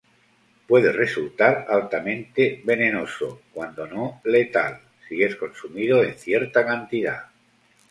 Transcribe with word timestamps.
Puede 0.67 0.91
resultar 0.91 1.67
altamente 1.69 2.59
venenoso, 2.65 3.43
cuando 3.53 3.85
no 3.85 4.19
letal, 4.23 4.79
si 5.07 5.21
es 5.21 5.35
consumido 5.35 6.03
en 6.03 6.17
cierta 6.17 6.65
cantidad. 6.65 7.25